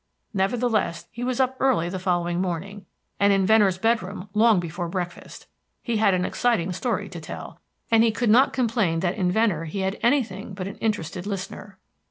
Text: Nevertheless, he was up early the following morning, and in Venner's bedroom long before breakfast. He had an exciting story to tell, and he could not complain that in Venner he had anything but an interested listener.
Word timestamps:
Nevertheless, 0.33 1.05
he 1.11 1.23
was 1.23 1.39
up 1.39 1.55
early 1.59 1.87
the 1.87 1.99
following 1.99 2.41
morning, 2.41 2.87
and 3.19 3.31
in 3.31 3.45
Venner's 3.45 3.77
bedroom 3.77 4.29
long 4.33 4.59
before 4.59 4.89
breakfast. 4.89 5.45
He 5.83 5.97
had 5.97 6.15
an 6.15 6.25
exciting 6.25 6.73
story 6.73 7.07
to 7.09 7.21
tell, 7.21 7.61
and 7.91 8.03
he 8.03 8.09
could 8.11 8.27
not 8.31 8.51
complain 8.51 9.01
that 9.01 9.13
in 9.15 9.31
Venner 9.31 9.65
he 9.65 9.81
had 9.81 9.99
anything 10.01 10.55
but 10.55 10.65
an 10.67 10.77
interested 10.77 11.27
listener. 11.27 11.77